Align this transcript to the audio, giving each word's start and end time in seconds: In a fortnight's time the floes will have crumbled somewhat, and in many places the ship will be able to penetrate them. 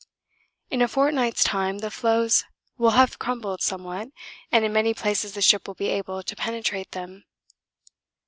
In 0.71 0.81
a 0.81 0.87
fortnight's 0.87 1.43
time 1.43 1.77
the 1.77 1.91
floes 1.91 2.43
will 2.75 2.89
have 2.97 3.19
crumbled 3.19 3.61
somewhat, 3.61 4.07
and 4.51 4.65
in 4.65 4.73
many 4.73 4.95
places 4.95 5.35
the 5.35 5.43
ship 5.43 5.67
will 5.67 5.75
be 5.75 5.89
able 5.89 6.23
to 6.23 6.35
penetrate 6.35 6.93
them. 6.93 7.25